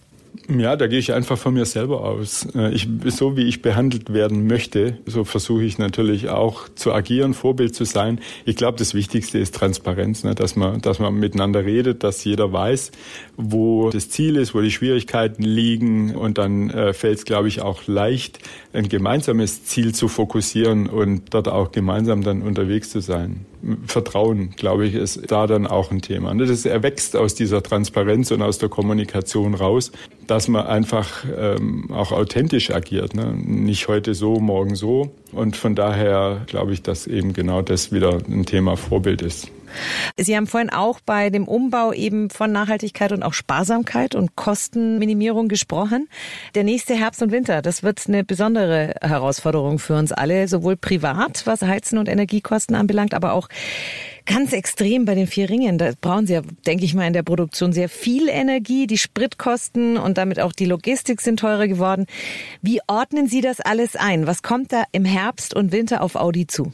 Ja, 0.47 0.75
da 0.75 0.87
gehe 0.87 0.99
ich 0.99 1.13
einfach 1.13 1.37
von 1.37 1.53
mir 1.53 1.65
selber 1.65 2.03
aus. 2.03 2.47
Äh, 2.55 2.73
ich, 2.73 2.87
so 3.05 3.37
wie 3.37 3.43
ich 3.43 3.61
behandelt 3.61 4.13
werden 4.13 4.47
möchte, 4.47 4.97
so 5.05 5.23
versuche 5.23 5.63
ich 5.63 5.77
natürlich 5.77 6.29
auch 6.29 6.69
zu 6.69 6.93
agieren, 6.93 7.33
Vorbild 7.33 7.75
zu 7.75 7.85
sein. 7.85 8.19
Ich 8.45 8.55
glaube, 8.55 8.77
das 8.77 8.93
Wichtigste 8.93 9.39
ist 9.39 9.55
Transparenz, 9.55 10.23
ne? 10.23 10.33
dass 10.33 10.55
man, 10.55 10.81
dass 10.81 10.99
man 10.99 11.15
miteinander 11.15 11.65
redet, 11.65 12.03
dass 12.03 12.23
jeder 12.23 12.51
weiß, 12.51 12.91
wo 13.37 13.89
das 13.89 14.09
Ziel 14.09 14.37
ist, 14.37 14.55
wo 14.55 14.61
die 14.61 14.71
Schwierigkeiten 14.71 15.43
liegen 15.43 16.15
und 16.15 16.37
dann 16.37 16.69
äh, 16.69 16.93
fällt 16.93 17.19
es, 17.19 17.25
glaube 17.25 17.47
ich, 17.47 17.61
auch 17.61 17.87
leicht, 17.87 18.39
ein 18.73 18.87
gemeinsames 18.87 19.65
Ziel 19.65 19.93
zu 19.93 20.07
fokussieren 20.07 20.87
und 20.87 21.33
dort 21.33 21.49
auch 21.49 21.71
gemeinsam 21.71 22.23
dann 22.23 22.41
unterwegs 22.41 22.89
zu 22.89 23.01
sein. 23.01 23.45
Vertrauen, 23.85 24.51
glaube 24.55 24.85
ich, 24.85 24.95
ist 24.95 25.31
da 25.31 25.47
dann 25.47 25.67
auch 25.67 25.91
ein 25.91 26.01
Thema. 26.01 26.33
Das 26.35 26.65
erwächst 26.65 27.15
aus 27.15 27.35
dieser 27.35 27.61
Transparenz 27.61 28.31
und 28.31 28.41
aus 28.41 28.57
der 28.57 28.69
Kommunikation 28.69 29.53
raus, 29.53 29.91
dass 30.27 30.47
man 30.47 30.65
einfach 30.65 31.25
ähm, 31.37 31.91
auch 31.91 32.11
authentisch 32.11 32.71
agiert. 32.71 33.15
Ne? 33.15 33.33
Nicht 33.35 33.87
heute 33.87 34.13
so, 34.13 34.35
morgen 34.39 34.75
so. 34.75 35.11
Und 35.31 35.55
von 35.55 35.75
daher 35.75 36.41
glaube 36.47 36.73
ich, 36.73 36.81
dass 36.81 37.07
eben 37.07 37.33
genau 37.33 37.61
das 37.61 37.91
wieder 37.91 38.19
ein 38.27 38.45
Thema 38.45 38.77
Vorbild 38.77 39.21
ist. 39.21 39.51
Sie 40.17 40.35
haben 40.35 40.47
vorhin 40.47 40.69
auch 40.69 40.99
bei 40.99 41.29
dem 41.29 41.47
Umbau 41.47 41.93
eben 41.93 42.29
von 42.29 42.51
Nachhaltigkeit 42.51 43.11
und 43.11 43.23
auch 43.23 43.33
Sparsamkeit 43.33 44.15
und 44.15 44.35
Kostenminimierung 44.35 45.47
gesprochen. 45.47 46.07
Der 46.55 46.63
nächste 46.63 46.95
Herbst 46.95 47.21
und 47.21 47.31
Winter, 47.31 47.61
das 47.61 47.83
wird 47.83 48.01
eine 48.07 48.23
besondere 48.23 48.95
Herausforderung 49.01 49.79
für 49.79 49.95
uns 49.95 50.11
alle, 50.11 50.47
sowohl 50.47 50.75
privat, 50.75 51.45
was 51.45 51.61
Heizen 51.61 51.97
und 51.97 52.07
Energiekosten 52.07 52.75
anbelangt, 52.75 53.13
aber 53.13 53.33
auch 53.33 53.47
ganz 54.25 54.53
extrem 54.53 55.05
bei 55.05 55.15
den 55.15 55.27
vier 55.27 55.49
Ringen. 55.49 55.77
Da 55.77 55.91
brauchen 55.99 56.27
Sie 56.27 56.33
ja, 56.33 56.41
denke 56.65 56.85
ich 56.85 56.93
mal, 56.93 57.07
in 57.07 57.13
der 57.13 57.23
Produktion 57.23 57.73
sehr 57.73 57.89
viel 57.89 58.29
Energie. 58.29 58.87
Die 58.87 58.97
Spritkosten 58.97 59.97
und 59.97 60.17
damit 60.17 60.39
auch 60.39 60.53
die 60.53 60.65
Logistik 60.65 61.21
sind 61.21 61.39
teurer 61.39 61.67
geworden. 61.67 62.05
Wie 62.61 62.79
ordnen 62.87 63.27
Sie 63.27 63.41
das 63.41 63.59
alles 63.59 63.95
ein? 63.95 64.27
Was 64.27 64.43
kommt 64.43 64.71
da 64.71 64.83
im 64.91 65.05
Herbst 65.05 65.53
und 65.55 65.71
Winter 65.71 66.01
auf 66.01 66.15
Audi 66.15 66.47
zu? 66.47 66.71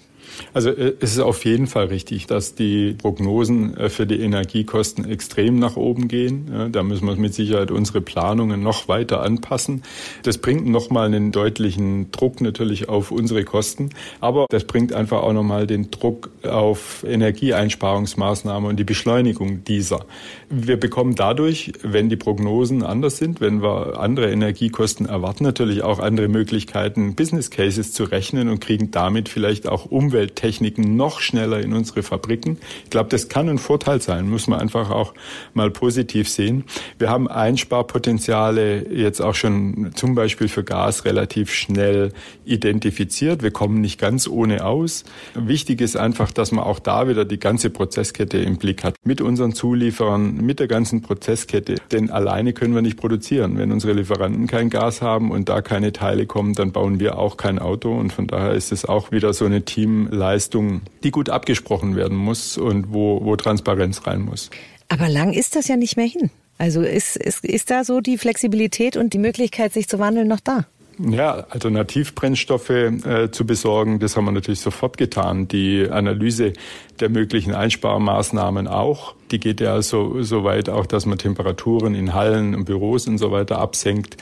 Also 0.54 0.70
äh, 0.70 0.94
es 1.00 1.14
ist 1.14 1.20
auf 1.20 1.46
jeden 1.46 1.68
Fall 1.68 1.86
richtig, 1.86 2.28
dass 2.28 2.56
die 2.56 2.94
Prognosen 2.94 3.76
äh, 3.78 3.90
für 3.90 4.06
die 4.06 4.20
Energiekosten 4.20 5.10
extrem 5.10 5.60
nach 5.60 5.76
oben 5.76 6.08
gehen. 6.08 6.70
Da 6.72 6.84
müssen 6.84 7.08
wir 7.08 7.16
mit 7.16 7.34
Sicherheit 7.34 7.72
unsere 7.72 8.02
Planungen 8.02 8.62
noch 8.62 8.88
weiter 8.88 9.22
anpassen. 9.22 9.84
Das 10.24 10.38
bringt 10.38 10.68
nochmal 10.68 11.08
einen 11.08 11.32
deutlichen 11.32 12.12
Druck 12.12 12.42
natürlich 12.42 12.90
auf 12.90 13.12
unsere 13.12 13.44
Kosten, 13.44 13.90
aber 14.20 14.46
das 14.50 14.66
bringt 14.66 14.94
einfach 14.94 15.22
auch 15.24 15.34
nochmal 15.34 15.68
den 15.68 15.92
Druck 15.92 16.30
auf 16.44 17.04
Energieeinsparungsmaßnahmen 17.08 18.70
und 18.70 18.78
die 18.78 18.84
Beschleunigung 18.84 19.64
dieser. 19.64 20.06
Wir 20.50 20.78
bekommen 20.78 21.16
dadurch, 21.16 21.74
wenn 21.84 22.10
die 22.10 22.16
Prognosen 22.16 22.84
anders 22.84 23.18
sind, 23.18 23.42
wenn 23.42 23.62
wir 23.62 24.00
andere 24.00 24.32
Energiekosten 24.32 25.06
erwarten, 25.06 25.44
natürlich 25.44 25.84
auch 25.84 26.00
andere 26.00 26.28
Möglichkeiten, 26.28 27.16
Business 27.16 27.52
Cases 27.52 27.92
zu 27.92 28.04
rechnen 28.04 28.50
und 28.50 28.60
kriegen 28.60 28.92
damit 28.92 29.30
vielleicht 29.30 29.68
auch 29.68 29.86
Umwelt 29.86 30.17
Umwelttechniken 30.18 30.96
noch 30.96 31.20
schneller 31.20 31.60
in 31.60 31.74
unsere 31.74 32.02
Fabriken. 32.02 32.58
Ich 32.86 32.90
glaube, 32.90 33.10
das 33.10 33.30
kann 33.30 33.48
ein 33.50 33.60
Vorteil 33.60 34.02
sein, 34.02 34.28
muss 34.30 34.48
man 34.48 34.60
einfach 34.60 34.90
auch 34.90 35.14
mal 35.54 35.70
positiv 35.70 36.28
sehen. 36.28 36.64
Wir 36.98 37.10
haben 37.10 37.28
Einsparpotenziale 37.28 38.92
jetzt 38.92 39.22
auch 39.22 39.36
schon 39.36 39.92
zum 39.94 40.16
Beispiel 40.16 40.48
für 40.48 40.64
Gas 40.64 41.06
relativ 41.06 41.54
schnell 41.54 42.14
identifiziert. 42.46 43.44
Wir 43.44 43.52
kommen 43.52 43.80
nicht 43.80 44.00
ganz 44.00 44.28
ohne 44.28 44.66
aus. 44.66 45.04
Wichtig 45.36 45.82
ist 45.82 45.98
einfach, 45.98 46.32
dass 46.32 46.52
man 46.52 46.66
auch 46.66 46.80
da 46.80 47.08
wieder 47.08 47.24
die 47.24 47.40
ganze 47.40 47.70
Prozesskette 47.70 48.40
im 48.40 48.58
Blick 48.58 48.84
hat. 48.84 48.96
Mit 49.06 49.22
unseren 49.22 49.54
Zulieferern, 49.54 50.38
mit 50.38 50.60
der 50.60 50.68
ganzen 50.68 51.04
Prozesskette. 51.04 51.76
Denn 51.92 52.10
alleine 52.10 52.54
können 52.54 52.74
wir 52.74 52.82
nicht 52.82 52.98
produzieren. 52.98 53.60
Wenn 53.60 53.72
unsere 53.72 53.94
Lieferanten 53.94 54.48
kein 54.48 54.72
Gas 54.72 55.04
haben 55.04 55.30
und 55.30 55.48
da 55.50 55.62
keine 55.62 55.94
Teile 55.94 56.26
kommen, 56.26 56.54
dann 56.54 56.72
bauen 56.72 57.00
wir 57.00 57.20
auch 57.20 57.38
kein 57.38 57.60
Auto. 57.60 57.94
Und 57.94 58.14
von 58.14 58.26
daher 58.26 58.54
ist 58.54 58.72
es 58.72 58.84
auch 58.86 59.12
wieder 59.12 59.34
so 59.34 59.46
eine 59.46 59.62
Team 59.68 60.07
Leistung, 60.08 60.82
die 61.04 61.12
gut 61.12 61.30
abgesprochen 61.30 61.96
werden 61.96 62.18
muss 62.18 62.58
und 62.58 62.94
wo, 62.94 63.24
wo 63.24 63.36
Transparenz 63.36 64.06
rein 64.08 64.22
muss. 64.22 64.50
Aber 64.90 65.10
lang 65.10 65.34
ist 65.34 65.56
das 65.56 65.68
ja 65.68 65.76
nicht 65.76 65.98
mehr 65.98 66.08
hin. 66.08 66.30
Also 66.58 66.82
ist, 66.82 67.18
ist, 67.18 67.46
ist 67.46 67.70
da 67.70 67.84
so 67.84 68.02
die 68.02 68.18
Flexibilität 68.18 68.98
und 68.98 69.14
die 69.14 69.20
Möglichkeit, 69.20 69.74
sich 69.74 69.88
zu 69.88 70.00
wandeln, 70.00 70.28
noch 70.28 70.40
da? 70.40 70.66
Ja, 71.00 71.46
Alternativbrennstoffe 71.50 72.72
äh, 72.72 73.30
zu 73.30 73.46
besorgen, 73.46 74.00
das 74.00 74.18
haben 74.18 74.26
wir 74.26 74.32
natürlich 74.32 74.62
sofort 74.62 74.98
getan. 74.98 75.48
Die 75.48 75.88
Analyse 75.90 76.54
der 77.00 77.10
möglichen 77.10 77.54
Einsparmaßnahmen 77.54 78.68
auch. 78.68 79.14
Die 79.30 79.40
geht 79.40 79.62
ja 79.62 79.80
so, 79.84 80.24
so 80.24 80.44
weit 80.44 80.70
auch, 80.70 80.88
dass 80.88 81.06
man 81.06 81.20
Temperaturen 81.20 81.94
in 81.94 82.16
Hallen 82.16 82.56
und 82.56 82.66
Büros 82.66 83.08
und 83.08 83.20
so 83.20 83.32
weiter 83.32 83.60
absenkt. 83.60 84.18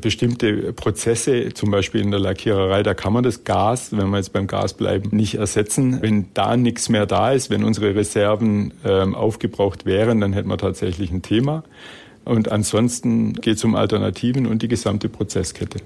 Bestimmte 0.00 0.72
Prozesse, 0.72 1.54
zum 1.54 1.70
Beispiel 1.70 2.00
in 2.00 2.10
der 2.10 2.18
Lackiererei, 2.18 2.82
da 2.82 2.94
kann 2.94 3.12
man 3.12 3.22
das 3.22 3.44
Gas, 3.44 3.96
wenn 3.96 4.10
wir 4.10 4.16
jetzt 4.16 4.32
beim 4.32 4.48
Gas 4.48 4.74
bleiben, 4.74 5.10
nicht 5.16 5.36
ersetzen. 5.36 6.02
Wenn 6.02 6.30
da 6.34 6.56
nichts 6.56 6.88
mehr 6.88 7.06
da 7.06 7.30
ist, 7.30 7.48
wenn 7.50 7.62
unsere 7.62 7.94
Reserven 7.94 8.72
ähm, 8.84 9.14
aufgebraucht 9.14 9.86
wären, 9.86 10.20
dann 10.20 10.32
hätten 10.32 10.48
wir 10.48 10.58
tatsächlich 10.58 11.12
ein 11.12 11.22
Thema. 11.22 11.62
Und 12.28 12.52
ansonsten 12.52 13.32
geht 13.32 13.56
es 13.56 13.64
um 13.64 13.74
Alternativen 13.74 14.46
und 14.46 14.60
die 14.60 14.68
gesamte 14.68 15.08
Prozesskette. 15.08 15.80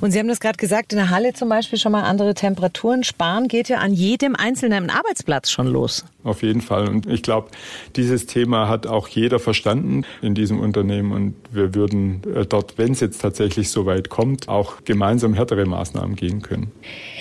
Und 0.00 0.10
Sie 0.10 0.18
haben 0.18 0.26
das 0.26 0.40
gerade 0.40 0.56
gesagt, 0.56 0.92
in 0.92 0.98
der 0.98 1.10
Halle 1.10 1.34
zum 1.34 1.48
Beispiel 1.48 1.78
schon 1.78 1.92
mal 1.92 2.02
andere 2.02 2.34
Temperaturen. 2.34 3.04
Sparen 3.04 3.46
geht 3.46 3.68
ja 3.68 3.78
an 3.78 3.94
jedem 3.94 4.34
einzelnen 4.34 4.90
Arbeitsplatz 4.90 5.52
schon 5.52 5.68
los. 5.68 6.04
Auf 6.24 6.42
jeden 6.42 6.62
Fall. 6.62 6.88
Und 6.88 7.06
ich 7.06 7.22
glaube, 7.22 7.48
dieses 7.96 8.24
Thema 8.24 8.66
hat 8.68 8.86
auch 8.86 9.08
jeder 9.08 9.38
verstanden 9.38 10.04
in 10.22 10.34
diesem 10.34 10.58
Unternehmen. 10.58 11.12
Und 11.12 11.34
wir 11.52 11.74
würden 11.74 12.22
äh, 12.34 12.46
dort, 12.46 12.78
wenn 12.78 12.92
es 12.92 13.00
jetzt 13.00 13.20
tatsächlich 13.20 13.68
so 13.68 13.84
weit 13.84 14.08
kommt, 14.08 14.48
auch 14.48 14.84
gemeinsam 14.84 15.34
härtere 15.34 15.66
Maßnahmen 15.66 16.16
gehen 16.16 16.40
können. 16.40 16.72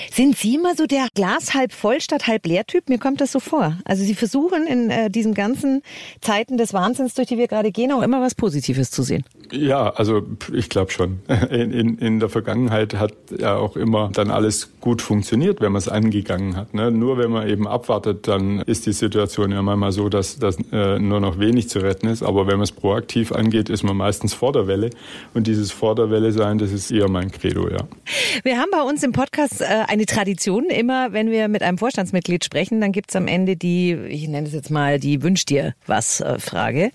Sind 0.09 0.37
Sie 0.37 0.55
immer 0.55 0.75
so 0.75 0.85
der 0.85 1.07
Glas 1.13 1.53
halb 1.53 1.73
voll 1.73 1.99
statt 1.99 2.27
halb 2.27 2.45
leer 2.45 2.65
Typ? 2.65 2.87
Mir 2.87 2.97
kommt 2.97 3.19
das 3.19 3.33
so 3.33 3.41
vor. 3.41 3.77
Also 3.83 4.03
Sie 4.05 4.15
versuchen 4.15 4.65
in 4.67 4.89
äh, 4.89 5.09
diesen 5.09 5.33
ganzen 5.33 5.81
Zeiten 6.21 6.57
des 6.57 6.73
Wahnsinns, 6.73 7.13
durch 7.13 7.27
die 7.27 7.37
wir 7.37 7.47
gerade 7.47 7.71
gehen, 7.71 7.91
auch 7.91 8.01
immer 8.01 8.21
was 8.21 8.35
Positives 8.35 8.89
zu 8.89 9.03
sehen. 9.03 9.25
Ja, 9.51 9.89
also 9.89 10.23
ich 10.53 10.69
glaube 10.69 10.91
schon. 10.91 11.19
In, 11.53 11.71
in, 11.71 11.97
in 11.97 12.19
der 12.19 12.29
Vergangenheit 12.29 12.95
hat 12.95 13.13
ja 13.37 13.55
auch 13.57 13.75
immer 13.75 14.09
dann 14.13 14.31
alles 14.31 14.71
gut 14.79 15.01
funktioniert, 15.01 15.61
wenn 15.61 15.71
man 15.71 15.79
es 15.79 15.89
angegangen 15.89 16.55
hat. 16.55 16.73
Ne? 16.73 16.89
Nur 16.89 17.17
wenn 17.17 17.31
man 17.31 17.47
eben 17.47 17.67
abwartet, 17.67 18.27
dann 18.27 18.59
ist 18.61 18.85
die 18.85 18.92
Situation 18.93 19.51
ja 19.51 19.61
manchmal 19.61 19.91
so, 19.91 20.09
dass, 20.09 20.37
dass 20.37 20.57
äh, 20.71 20.99
nur 20.99 21.19
noch 21.19 21.39
wenig 21.39 21.69
zu 21.69 21.79
retten 21.79 22.07
ist. 22.07 22.23
Aber 22.23 22.47
wenn 22.47 22.55
man 22.55 22.63
es 22.63 22.71
proaktiv 22.71 23.31
angeht, 23.31 23.69
ist 23.69 23.83
man 23.83 23.97
meistens 23.97 24.33
vor 24.33 24.53
der 24.53 24.67
Welle. 24.67 24.89
Und 25.33 25.47
dieses 25.47 25.71
vor 25.71 25.95
der 25.95 26.09
Welle 26.09 26.31
sein, 26.31 26.57
das 26.57 26.71
ist 26.71 26.91
eher 26.91 27.09
mein 27.09 27.31
Credo, 27.31 27.69
ja. 27.69 27.79
Wir 28.43 28.57
haben 28.57 28.69
bei 28.71 28.81
uns 28.81 29.03
im 29.03 29.11
Podcast 29.11 29.61
äh, 29.61 29.65
eine 29.87 30.05
Tradition. 30.05 30.65
Immer 30.65 31.13
wenn 31.13 31.29
wir 31.31 31.47
mit 31.47 31.63
einem 31.63 31.77
Vorstandsmitglied 31.77 32.43
sprechen, 32.43 32.81
dann 32.81 32.91
gibt 32.91 33.09
es 33.09 33.15
am 33.15 33.27
Ende 33.27 33.55
die, 33.55 33.93
ich 33.93 34.27
nenne 34.27 34.47
es 34.47 34.53
jetzt 34.53 34.71
mal 34.71 34.99
die 34.99 35.21
Wünsch 35.23 35.45
dir 35.45 35.73
was 35.87 36.21
äh, 36.21 36.39
Frage. 36.39 36.91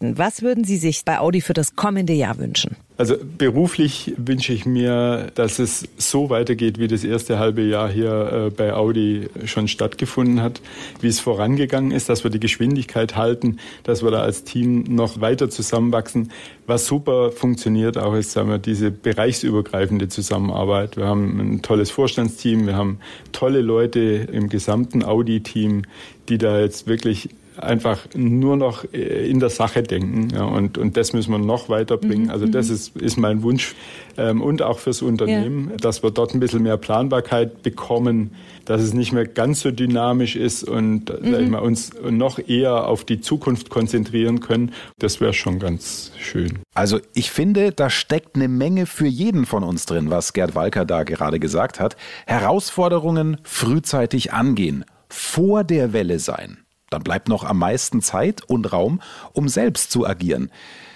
Was 0.00 0.42
würden 0.42 0.64
Sie 0.64 0.76
sich 0.76 1.04
bei 1.04 1.18
Audi 1.18 1.40
für 1.40 1.54
das 1.54 1.76
kommende 1.76 2.12
Jahr 2.12 2.38
wünschen? 2.38 2.76
Also 2.98 3.14
beruflich 3.16 4.12
wünsche 4.16 4.52
ich 4.52 4.66
mir, 4.66 5.30
dass 5.36 5.60
es 5.60 5.86
so 5.98 6.30
weitergeht, 6.30 6.80
wie 6.80 6.88
das 6.88 7.04
erste 7.04 7.38
halbe 7.38 7.62
Jahr 7.62 7.88
hier 7.88 8.48
äh, 8.48 8.50
bei 8.50 8.74
Audi 8.74 9.28
schon 9.44 9.68
stattgefunden 9.68 10.42
hat, 10.42 10.60
wie 11.00 11.06
es 11.06 11.20
vorangegangen 11.20 11.92
ist, 11.92 12.08
dass 12.08 12.24
wir 12.24 12.32
die 12.32 12.40
Geschwindigkeit 12.40 13.14
halten, 13.14 13.58
dass 13.84 14.02
wir 14.02 14.10
da 14.10 14.22
als 14.22 14.42
Team 14.42 14.82
noch 14.82 15.20
weiter 15.20 15.48
zusammenwachsen. 15.48 16.32
Was 16.66 16.86
super 16.86 17.30
funktioniert 17.30 17.96
auch 17.96 18.14
ist, 18.14 18.32
sagen 18.32 18.50
wir, 18.50 18.58
diese 18.58 18.90
bereichsübergreifende 18.90 20.08
Zusammenarbeit. 20.08 20.96
Wir 20.96 21.06
haben 21.06 21.38
ein 21.38 21.62
tolles 21.62 21.92
Vorstandsteam, 21.92 22.66
wir 22.66 22.74
haben 22.74 22.98
tolle 23.30 23.60
Leute 23.60 24.00
im 24.00 24.48
gesamten 24.48 25.04
Audi-Team, 25.04 25.82
die 26.28 26.38
da 26.38 26.58
jetzt 26.58 26.88
wirklich 26.88 27.28
einfach 27.58 28.06
nur 28.14 28.56
noch 28.56 28.84
äh, 28.92 29.28
in 29.28 29.40
der 29.40 29.50
Sache 29.50 29.82
denken. 29.82 30.28
Ja, 30.34 30.44
und, 30.44 30.78
und 30.78 30.96
das 30.96 31.12
müssen 31.12 31.32
wir 31.32 31.38
noch 31.38 31.68
weiterbringen. 31.68 32.24
Mhm. 32.26 32.30
Also 32.30 32.46
das 32.46 32.68
mhm. 32.68 32.74
ist, 32.74 32.96
ist 32.96 33.16
mein 33.16 33.42
Wunsch. 33.42 33.74
Ähm, 34.16 34.42
und 34.42 34.62
auch 34.62 34.78
fürs 34.78 35.02
Unternehmen, 35.02 35.70
ja. 35.70 35.76
dass 35.76 36.02
wir 36.02 36.10
dort 36.10 36.34
ein 36.34 36.40
bisschen 36.40 36.62
mehr 36.62 36.76
Planbarkeit 36.76 37.62
bekommen, 37.62 38.32
dass 38.64 38.82
es 38.82 38.92
nicht 38.92 39.12
mehr 39.12 39.26
ganz 39.26 39.60
so 39.60 39.70
dynamisch 39.70 40.36
ist 40.36 40.64
und 40.64 41.10
mhm. 41.10 41.32
sag 41.32 41.40
ich 41.40 41.48
mal, 41.48 41.60
uns 41.60 41.92
noch 42.08 42.38
eher 42.38 42.86
auf 42.86 43.04
die 43.04 43.20
Zukunft 43.20 43.70
konzentrieren 43.70 44.40
können. 44.40 44.72
Das 44.98 45.20
wäre 45.20 45.32
schon 45.32 45.58
ganz 45.58 46.12
schön. 46.18 46.58
Also 46.74 47.00
ich 47.14 47.30
finde, 47.30 47.72
da 47.72 47.90
steckt 47.90 48.36
eine 48.36 48.48
Menge 48.48 48.86
für 48.86 49.06
jeden 49.06 49.46
von 49.46 49.62
uns 49.62 49.86
drin, 49.86 50.10
was 50.10 50.32
Gerd 50.32 50.54
Walker 50.54 50.84
da 50.84 51.04
gerade 51.04 51.38
gesagt 51.38 51.80
hat. 51.80 51.96
Herausforderungen 52.26 53.38
frühzeitig 53.42 54.32
angehen, 54.32 54.84
vor 55.08 55.64
der 55.64 55.92
Welle 55.92 56.18
sein. 56.18 56.58
Dann 56.90 57.02
bleibt 57.02 57.28
noch 57.28 57.44
am 57.44 57.58
meisten 57.58 58.00
Zeit 58.00 58.42
und 58.42 58.72
Raum, 58.72 59.00
um 59.32 59.48
selbst 59.48 59.90
zu 59.90 60.06
agieren. 60.06 60.50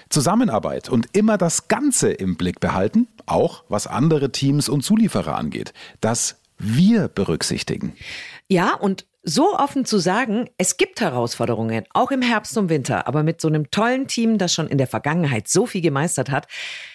Zusammenarbeit 0.09 0.89
und 0.89 1.09
immer 1.17 1.39
das 1.39 1.69
Ganze 1.69 2.11
im 2.11 2.37
Blick 2.37 2.61
behalten, 2.61 3.09
auch 3.27 3.65
was 3.69 3.87
andere 3.87 4.31
Teams 4.31 4.69
und 4.69 4.83
Zulieferer 4.83 5.37
angeht. 5.37 5.73
Das 6.01 6.41
wir 6.59 7.09
berücksichtigen. 7.09 7.95
Ja, 8.49 8.75
und 8.75 9.07
so 9.23 9.57
offen 9.57 9.85
zu 9.85 9.99
sagen, 9.99 10.49
es 10.59 10.77
gibt 10.77 11.01
Herausforderungen, 11.01 11.85
auch 11.93 12.11
im 12.11 12.23
Herbst 12.23 12.57
und 12.59 12.69
Winter, 12.69 13.07
aber 13.07 13.23
mit 13.23 13.41
so 13.41 13.49
einem 13.49 13.71
tollen 13.71 14.09
Team, 14.09 14.37
das 14.37 14.53
schon 14.53 14.67
in 14.67 14.79
der 14.79 14.89
Vergangenheit 14.89 15.49
so 15.49 15.67
viel 15.67 15.81
gemeistert 15.81 16.31
hat, 16.31 16.49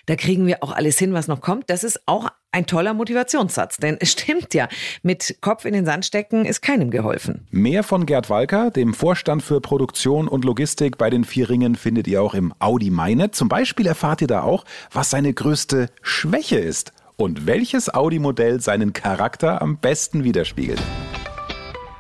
da 0.08 0.16
kriegen 0.16 0.46
wir 0.46 0.62
auch 0.62 0.72
alles 0.72 1.00
hin, 1.00 1.14
was 1.14 1.28
noch 1.28 1.40
kommt. 1.40 1.70
Das 1.70 1.84
ist 1.84 2.02
auch 2.06 2.30
ein 2.52 2.66
toller 2.66 2.94
Motivationssatz, 2.94 3.78
denn 3.78 3.98
es 4.00 4.12
stimmt 4.12 4.54
ja, 4.54 4.68
mit 5.04 5.38
Kopf 5.42 5.66
in 5.66 5.74
den 5.74 5.86
Sand 5.86 6.06
stecken 6.06 6.46
ist 6.46 6.62
keinem 6.62 6.92
geholfen. 6.92 7.48
Mehr 7.52 7.84
von 7.84 8.06
Gerd 8.06 8.30
Walker, 8.30 8.72
dem 8.72 8.94
Vorstand 8.94 9.44
für 9.44 9.62
Produktion 9.62 10.28
und 10.28 10.44
Logistik 10.44 10.98
bei 10.98 11.10
den 11.10 11.24
Vierringen, 11.24 11.76
findet 11.76 12.08
ihr 12.08 12.22
auch 12.22 12.34
im 12.34 12.54
Audi 12.60 12.90
Meine. 12.90 13.32
Zum 13.32 13.48
Beispiel 13.48 13.88
erfahrt 13.88 14.22
ihr 14.22 14.28
da 14.28 14.42
auch, 14.42 14.66
was 14.92 15.10
seine 15.10 15.34
größte 15.34 15.90
Schwäche 16.02 16.58
ist 16.58 16.92
und 17.16 17.46
welches 17.46 17.94
Audi-Modell 17.94 18.60
seinen 18.60 18.94
Charakter 18.94 19.62
am 19.62 19.78
besten 19.78 20.24
widerspiegelt. 20.24 20.82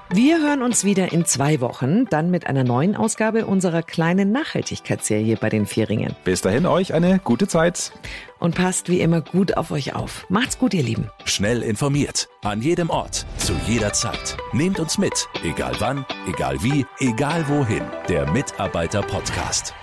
Wir 0.09 0.41
hören 0.41 0.61
uns 0.61 0.85
wieder 0.85 1.11
in 1.11 1.25
zwei 1.25 1.59
Wochen, 1.59 2.05
dann 2.05 2.31
mit 2.31 2.47
einer 2.47 2.63
neuen 2.63 2.95
Ausgabe 2.95 3.45
unserer 3.45 3.83
kleinen 3.83 4.31
Nachhaltigkeitsserie 4.31 5.35
bei 5.35 5.49
den 5.49 5.65
Vierringen. 5.65 6.15
Bis 6.23 6.41
dahin 6.41 6.65
euch 6.65 6.93
eine 6.93 7.19
gute 7.19 7.47
Zeit. 7.47 7.91
Und 8.39 8.55
passt 8.55 8.87
wie 8.87 9.01
immer 9.01 9.19
gut 9.19 9.57
auf 9.57 9.71
euch 9.71 9.95
auf. 9.95 10.25
Macht's 10.29 10.57
gut, 10.57 10.73
ihr 10.73 10.83
Lieben. 10.83 11.09
Schnell 11.25 11.61
informiert, 11.61 12.29
an 12.41 12.61
jedem 12.61 12.89
Ort, 12.89 13.25
zu 13.37 13.53
jeder 13.67 13.91
Zeit. 13.91 14.37
Nehmt 14.53 14.79
uns 14.79 14.97
mit, 14.97 15.27
egal 15.43 15.75
wann, 15.79 16.05
egal 16.25 16.55
wie, 16.63 16.85
egal 16.99 17.45
wohin. 17.49 17.83
Der 18.07 18.31
Mitarbeiter-Podcast. 18.31 19.73